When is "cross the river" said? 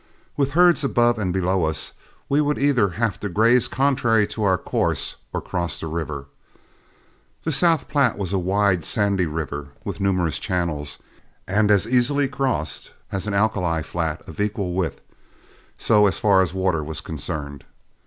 5.41-6.25